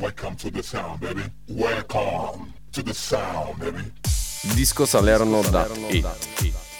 [0.00, 1.22] Welcome to the sound, baby.
[1.48, 3.92] Welcome to the sound, baby.
[4.54, 6.71] Disco Salerno da 8.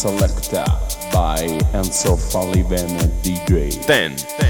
[0.00, 0.64] Selecta
[1.12, 3.68] by Enzo Falivene DJ.
[3.86, 4.16] 10.
[4.38, 4.49] 10.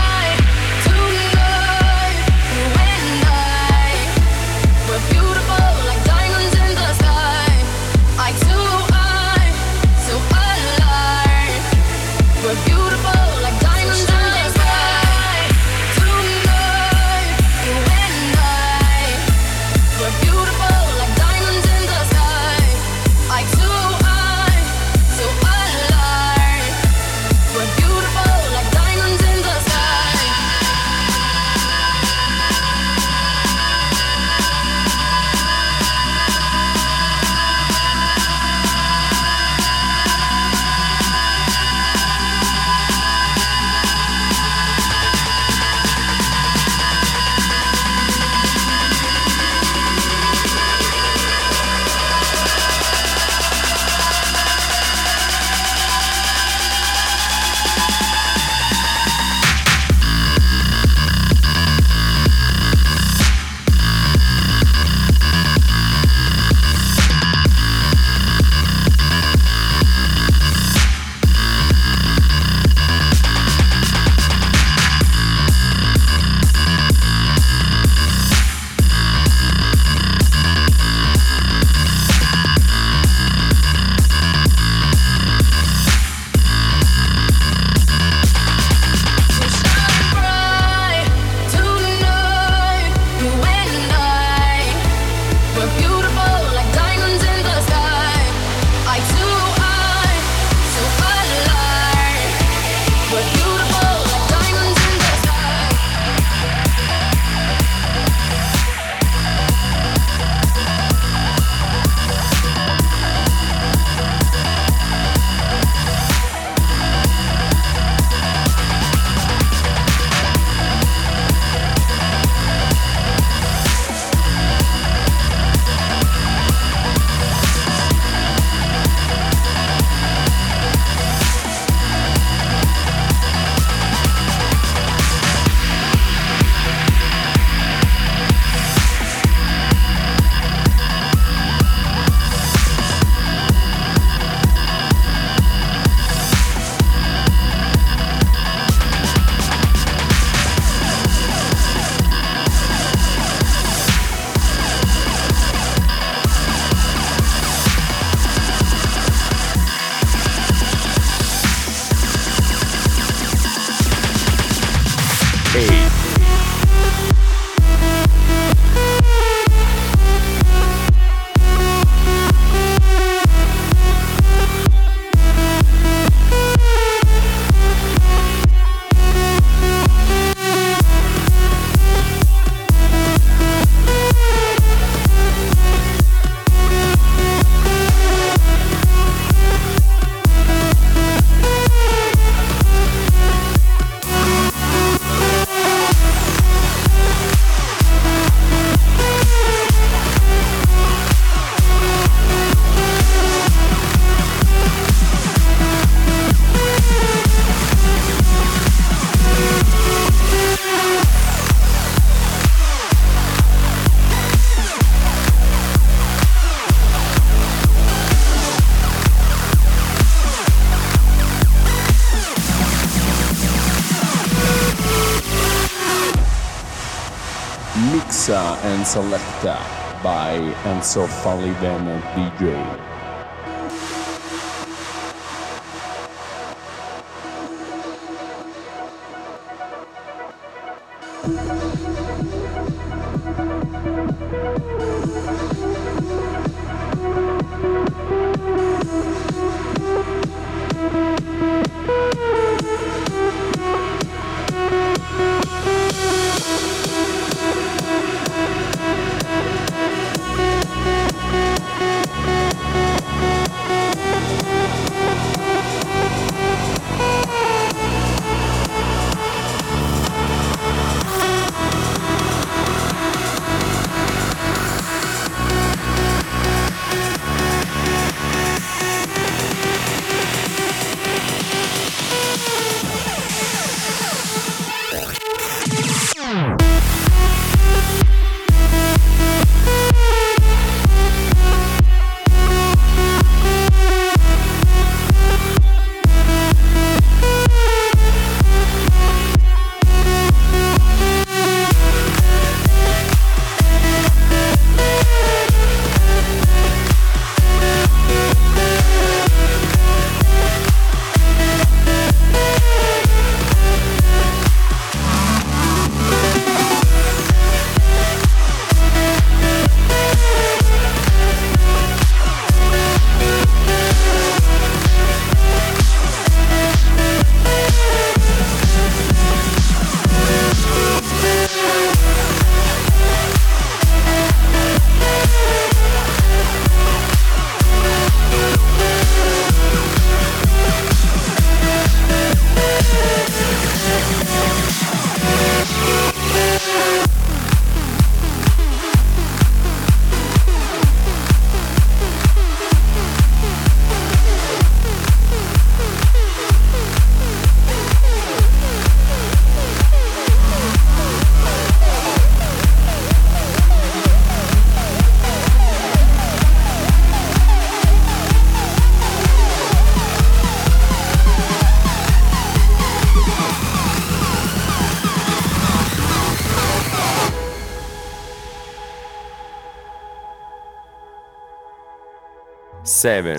[230.81, 232.80] By Enzo Falivene DJ.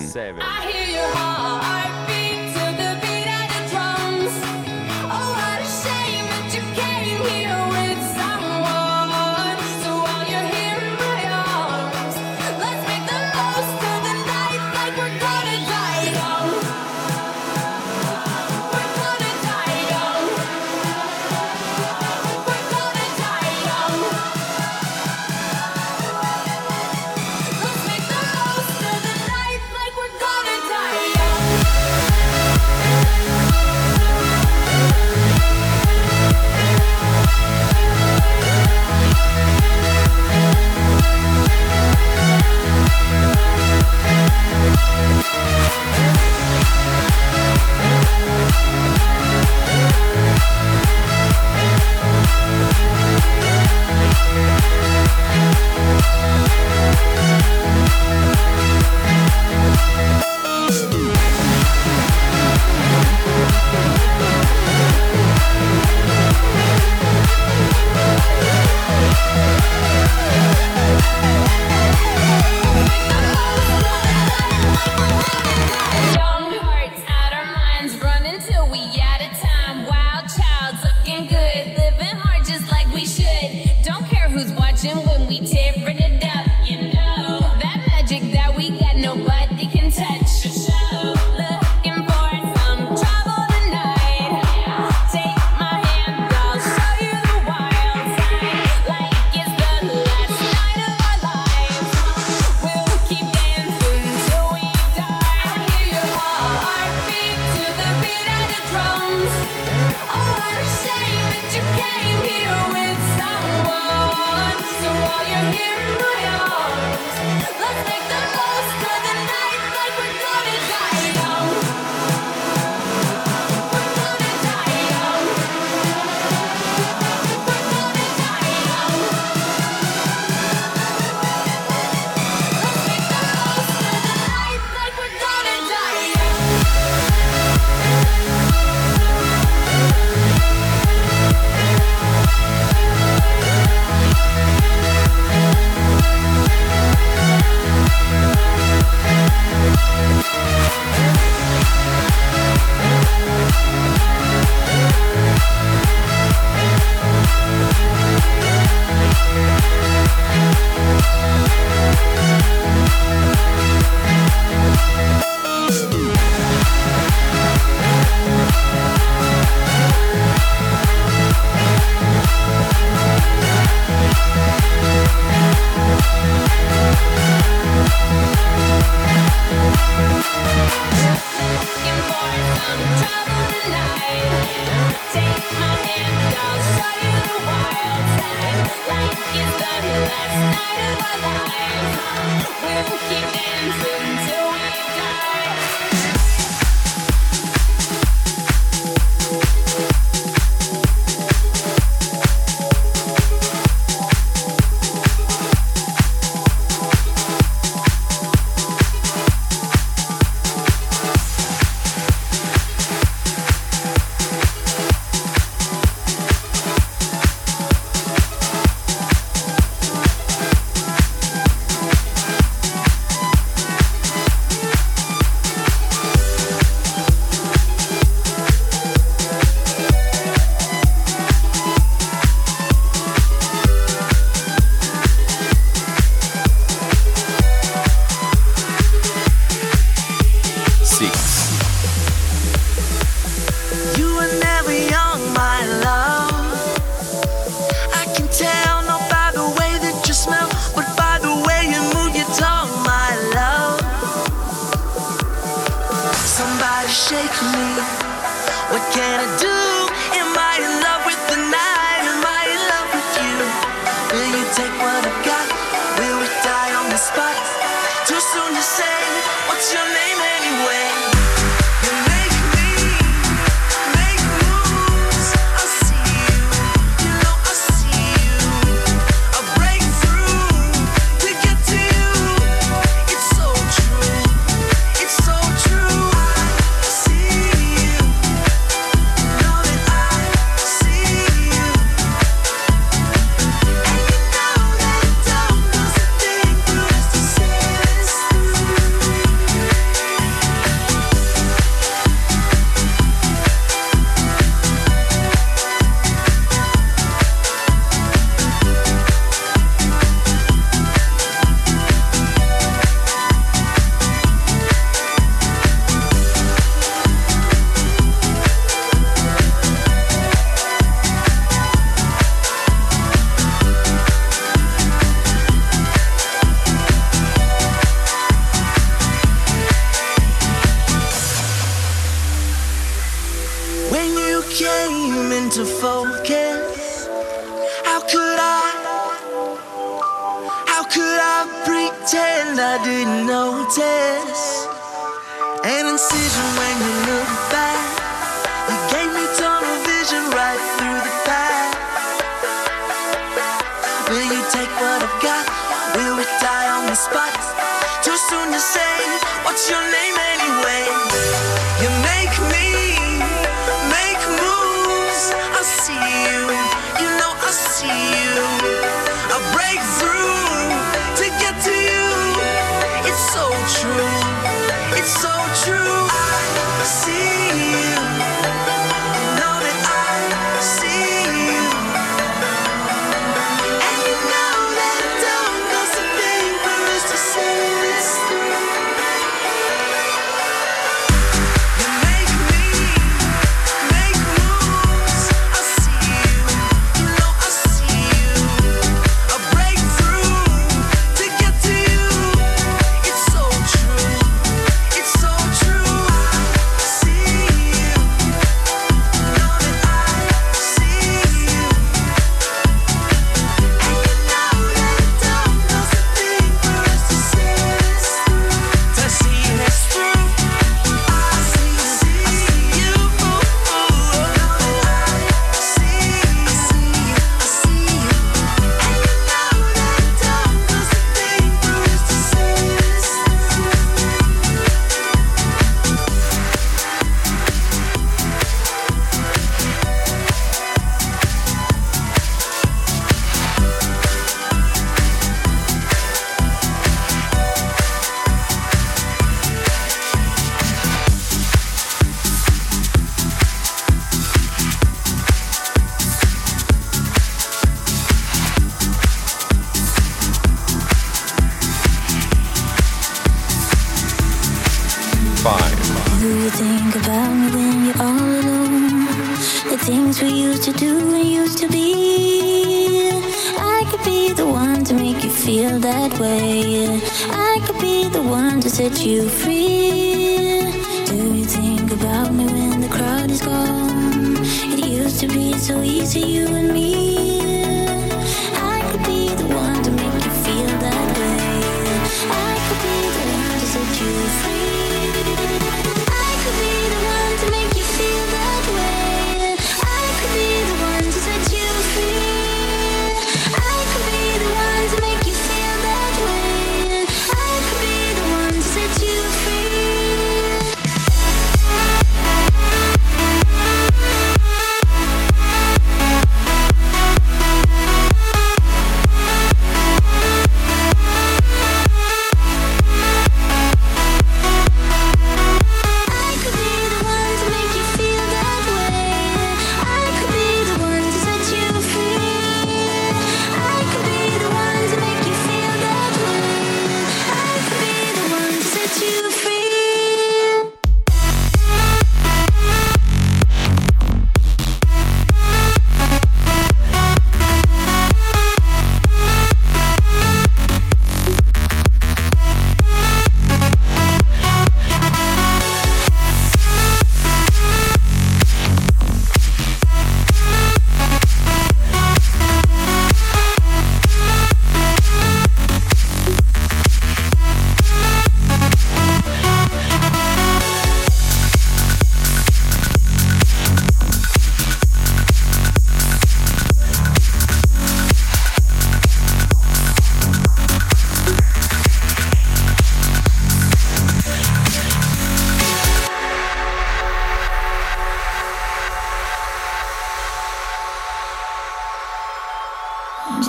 [0.01, 0.43] Seven.
[0.43, 0.62] I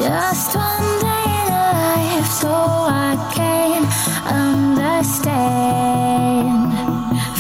[0.04, 3.84] Just one day in a life, so I can
[4.76, 5.54] understand.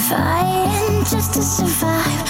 [0.07, 2.22] Fighting just to survive.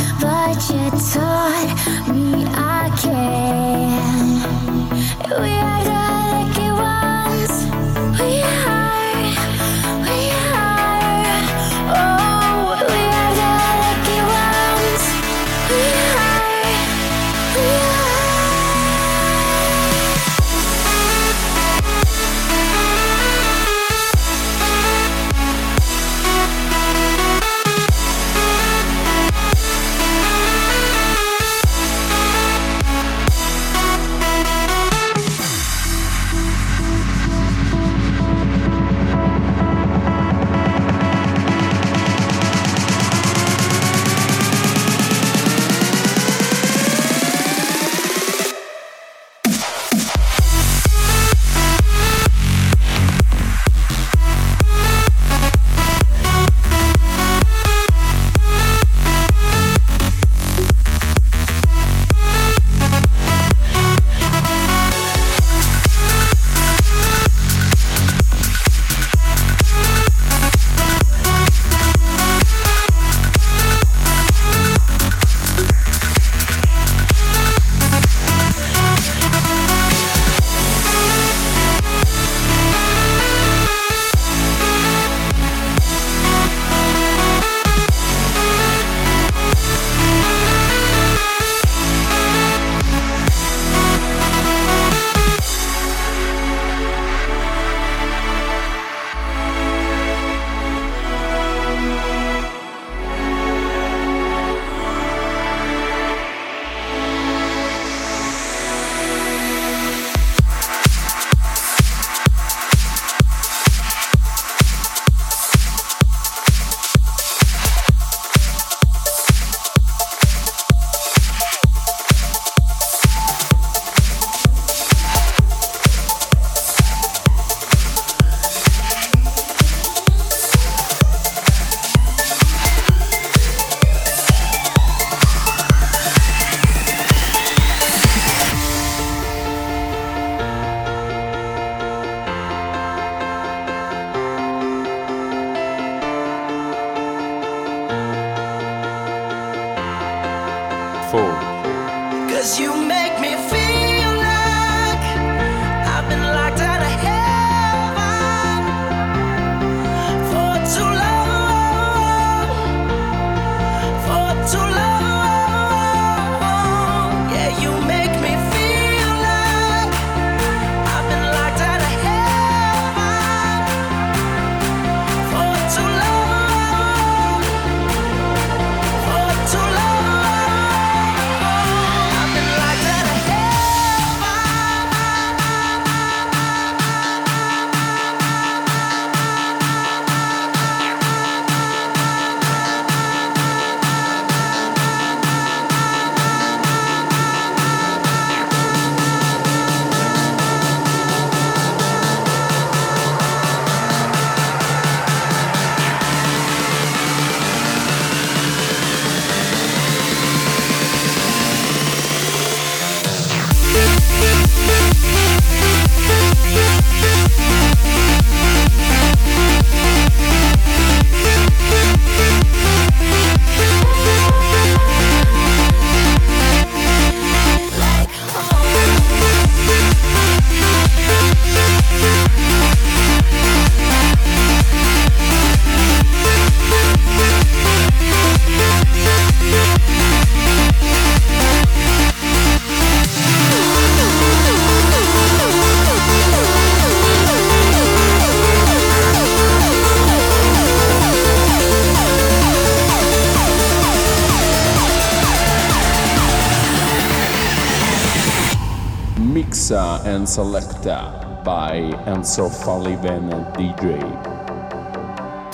[259.35, 263.97] And Selector by Enzo Falivene DJ.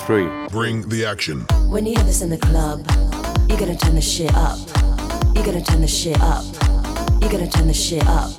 [0.02, 1.46] 3, Bring the action.
[1.70, 2.86] When you have this in the club,
[3.48, 4.60] you're gonna turn the shit up.
[5.34, 6.44] You're gonna turn the shit up.
[7.22, 8.32] You're gonna turn the shit up.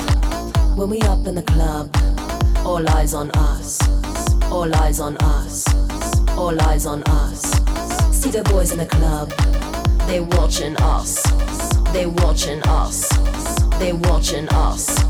[0.77, 1.89] When we up in the club,
[2.59, 3.81] all eyes on us.
[4.53, 5.65] All eyes on us.
[6.37, 7.41] All eyes on us.
[8.13, 9.31] See the boys in the club,
[10.07, 11.23] they're watching us.
[11.95, 13.09] They're watching us.
[13.79, 15.10] They're watching us.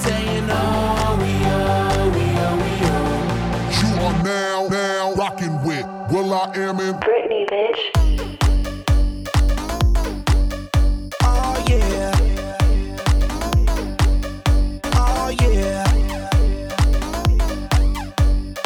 [0.00, 3.08] We saying oh, we oh, we oh, we oh.
[3.80, 7.80] You are now, now rocking with will.i.am in Britney, bitch.
[11.22, 12.12] Oh yeah.
[14.94, 15.84] Oh yeah.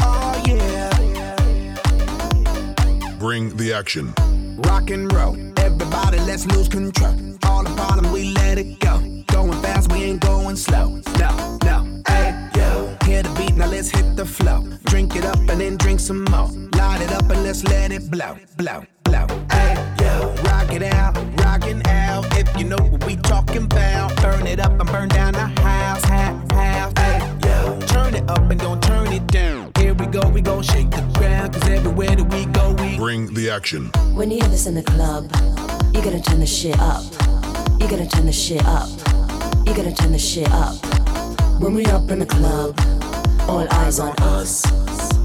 [0.03, 0.90] Oh yeah.
[3.18, 4.14] Bring the action.
[4.59, 5.37] Rock and roll.
[5.59, 7.14] Everybody, let's lose control.
[7.44, 9.01] All the problems, we let it go.
[9.27, 10.43] Going fast, we ain't going
[16.05, 16.51] some more.
[16.77, 19.27] Light it up and let's let it blow, blow, blow.
[19.51, 20.35] Hey, yo.
[20.45, 22.27] Rock it out, rockin' out.
[22.37, 26.05] If you know what we talking about, burn it up and burn down the house,
[26.05, 26.93] house, house.
[26.99, 27.81] Hey, yo.
[27.87, 29.73] Turn it up and don't turn it down.
[29.79, 31.55] Here we go, we gon' shake the ground.
[31.55, 33.87] Cause everywhere that we go, we Bring the action.
[34.12, 35.31] When you hear this in the club,
[35.95, 37.03] you gotta turn the shit up.
[37.81, 38.90] You gotta turn the shit up.
[39.67, 40.77] You gotta turn the shit up.
[41.62, 42.79] When we up in the club,
[43.49, 44.84] all eyes on us.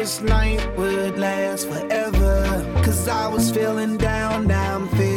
[0.00, 2.64] This night would last forever.
[2.82, 5.09] Cause I was feeling down, now I'm feeling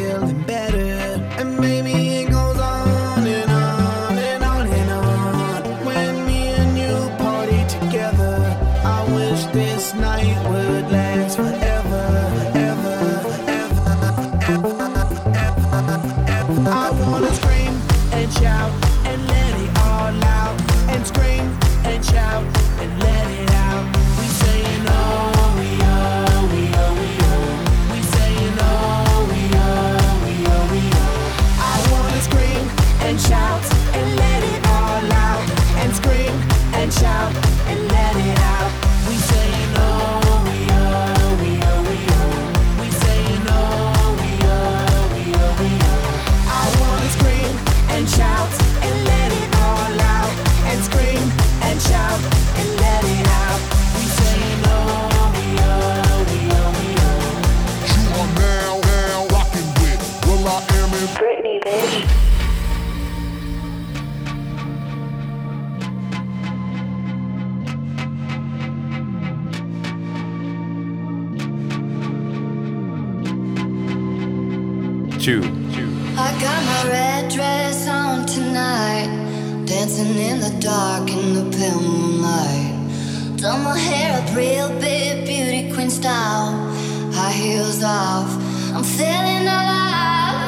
[75.24, 75.42] two,
[76.18, 79.08] I got my red dress on tonight,
[79.66, 83.38] dancing in the dark in the pale moonlight.
[83.38, 86.52] Done my hair up real big, beauty queen style.
[87.14, 88.36] High heels off,
[88.76, 90.42] I'm feeling alive.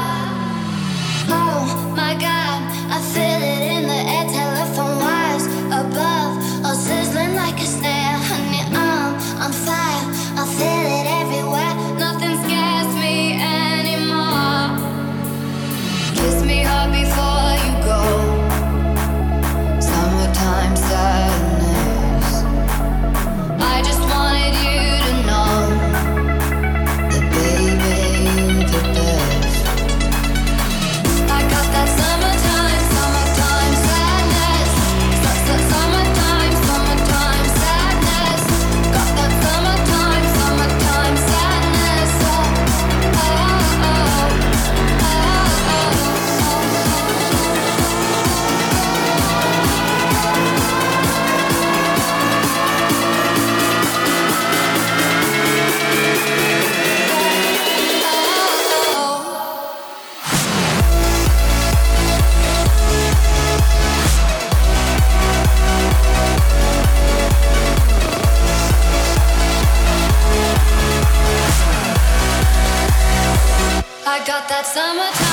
[1.29, 2.59] Oh my God,
[2.91, 4.14] I feel it in the air,
[74.35, 75.24] got that summer.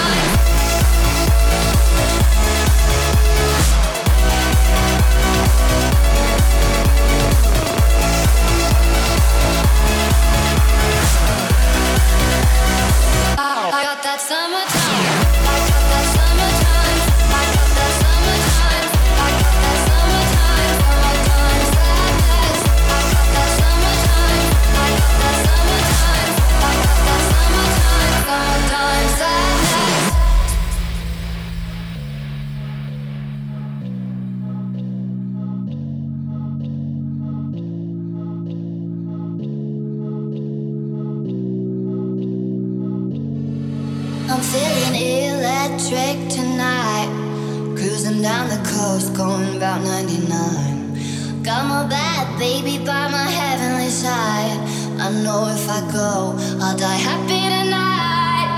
[49.03, 51.43] was going about 99.
[51.43, 54.59] Got my bad baby by my heavenly side.
[55.01, 58.51] I know if I go, I'll die happy tonight.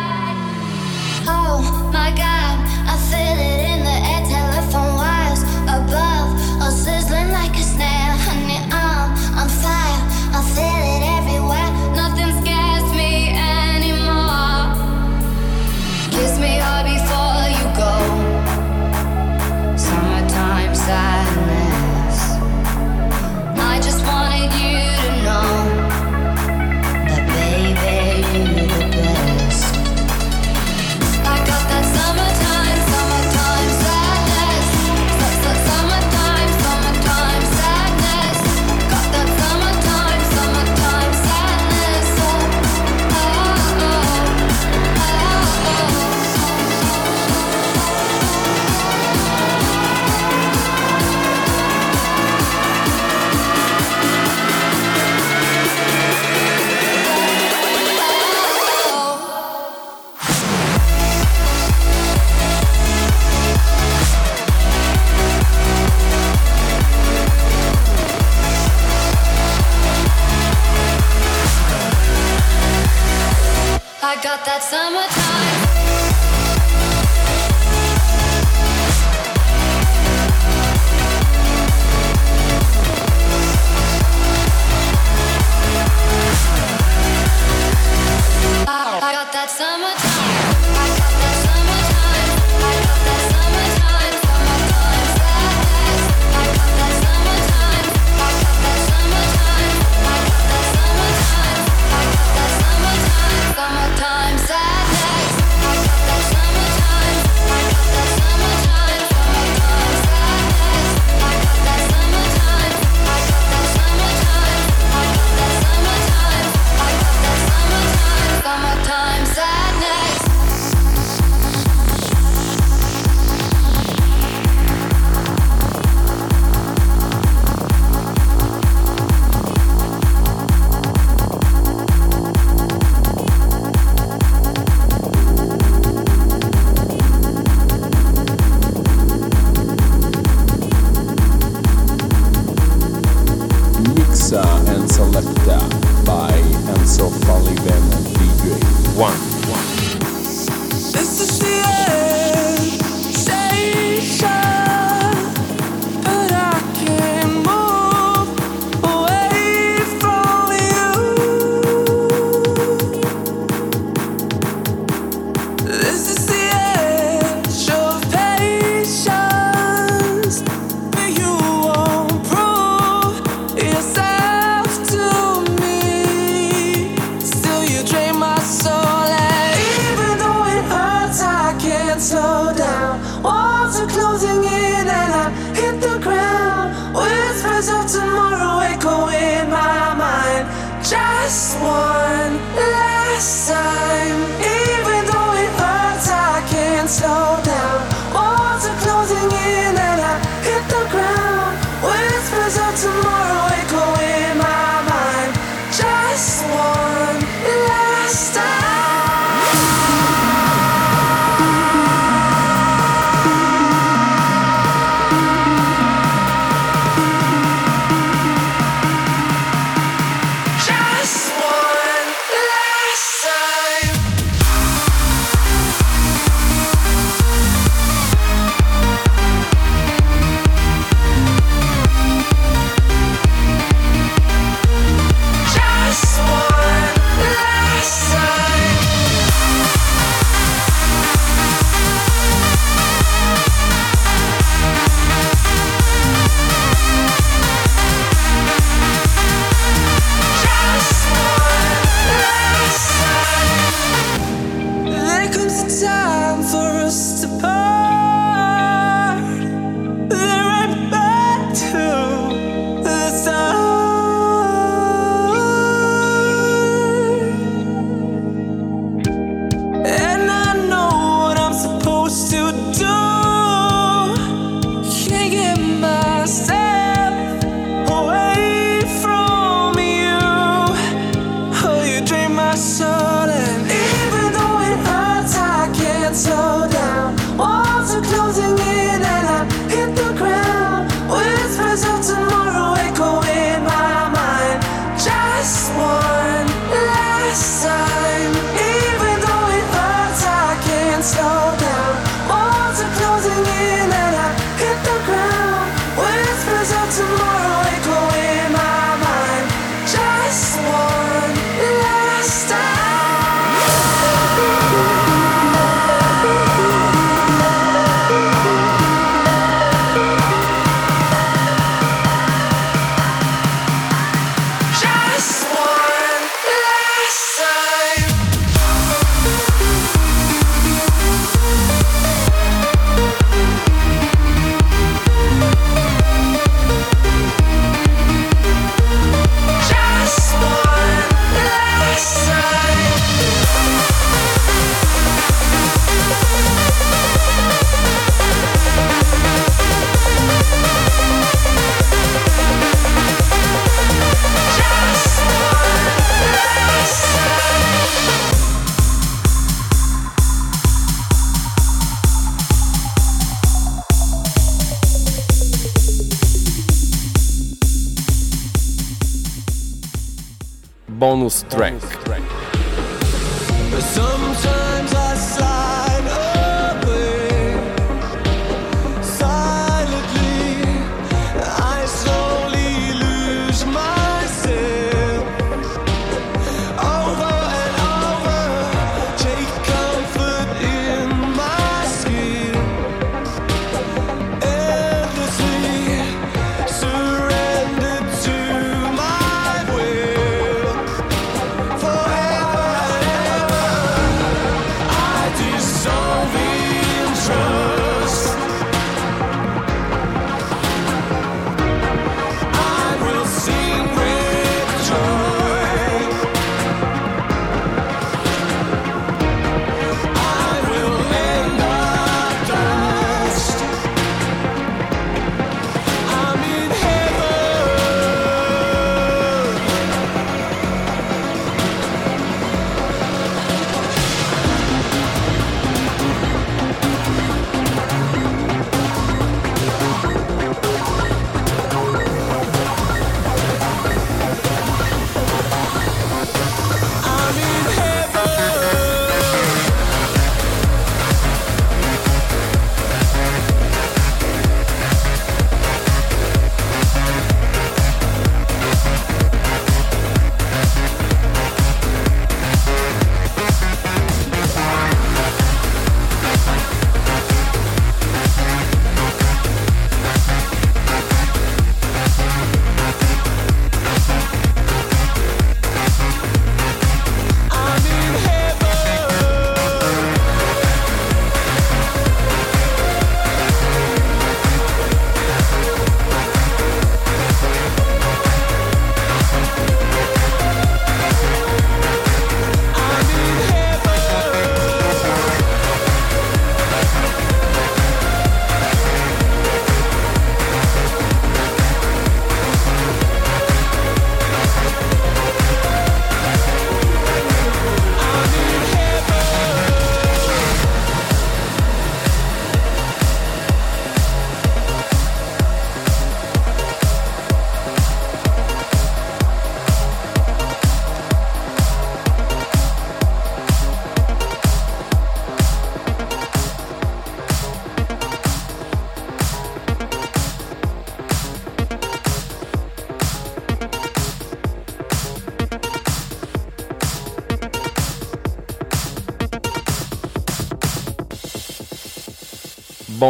[1.26, 2.34] Oh my god.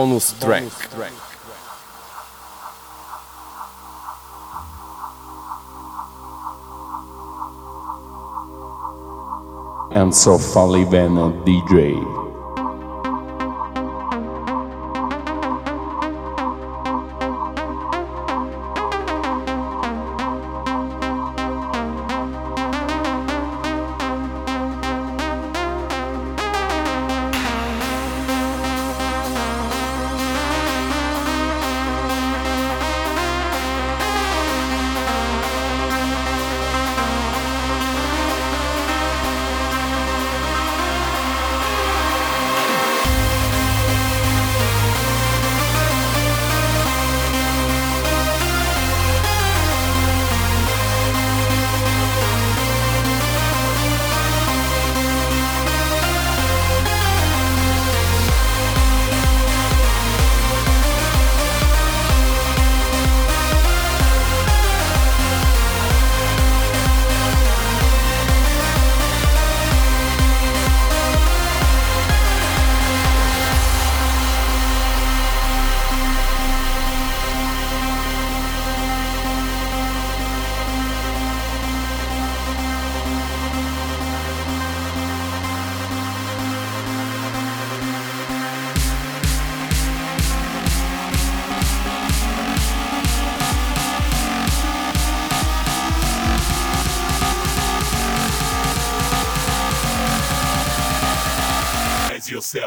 [0.05, 0.61] bonus track.
[0.61, 1.13] Bonus track.
[9.97, 10.85] And so Fali
[11.45, 12.24] DJ.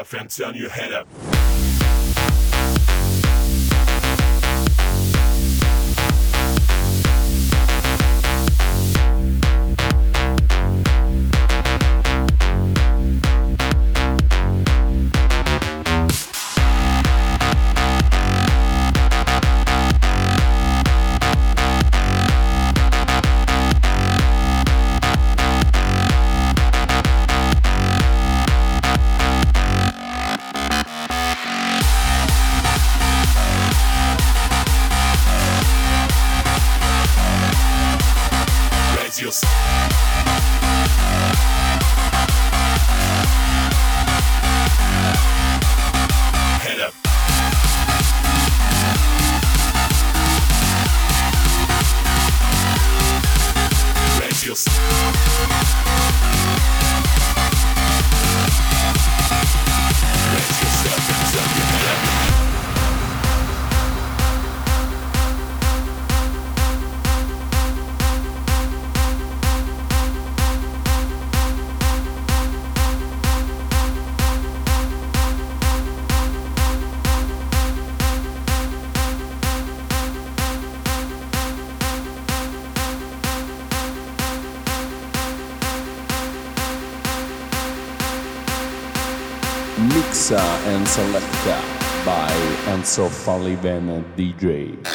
[0.08, 1.07] fancy on your head up.
[90.98, 91.60] Selecta
[92.04, 94.87] by Enzo Falivene DJ.